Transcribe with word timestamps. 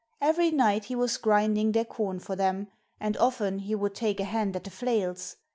Every 0.19 0.49
night 0.49 0.85
he 0.85 0.95
was 0.95 1.17
grinding 1.17 1.73
their 1.73 1.85
corn 1.85 2.17
for 2.17 2.35
them, 2.35 2.69
and 2.99 3.15
often 3.17 3.59
he 3.59 3.75
would 3.75 3.93
take 3.93 4.19
a 4.19 4.23
hand 4.23 4.55
at 4.55 4.63
the 4.63 4.71
flails. 4.71 5.35